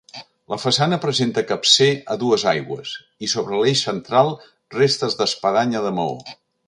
La 0.51 0.57
façana 0.61 0.97
presenta 1.01 1.43
capcer 1.51 1.89
a 2.15 2.17
dues 2.23 2.45
aigües, 2.53 2.93
i 3.27 3.29
sobre 3.35 3.61
l'eix 3.65 3.85
central, 3.91 4.33
restes 4.79 5.19
d'espadanya 5.21 5.85
de 5.89 5.93
maó. 6.01 6.19